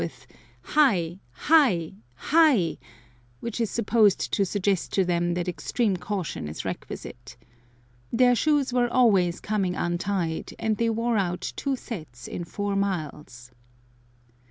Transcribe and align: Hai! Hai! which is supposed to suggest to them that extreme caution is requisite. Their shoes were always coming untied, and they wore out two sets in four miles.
Hai! 0.63 1.19
Hai! 1.31 2.77
which 3.39 3.61
is 3.61 3.69
supposed 3.69 4.33
to 4.33 4.43
suggest 4.43 4.91
to 4.93 5.05
them 5.05 5.35
that 5.35 5.47
extreme 5.47 5.95
caution 5.95 6.47
is 6.47 6.65
requisite. 6.65 7.37
Their 8.11 8.33
shoes 8.33 8.73
were 8.73 8.89
always 8.89 9.39
coming 9.39 9.75
untied, 9.75 10.55
and 10.57 10.77
they 10.77 10.89
wore 10.89 11.17
out 11.17 11.53
two 11.55 11.75
sets 11.75 12.27
in 12.27 12.45
four 12.45 12.75
miles. 12.75 13.51